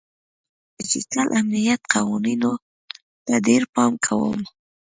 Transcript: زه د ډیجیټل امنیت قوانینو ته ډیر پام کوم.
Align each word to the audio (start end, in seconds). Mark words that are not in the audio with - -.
زه 0.03 0.07
د 0.77 0.79
ډیجیټل 0.89 1.27
امنیت 1.39 1.81
قوانینو 1.93 2.51
ته 3.25 3.33
ډیر 3.47 3.61
پام 3.73 3.93
کوم. 4.05 4.39